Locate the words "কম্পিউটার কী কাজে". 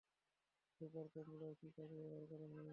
1.13-1.95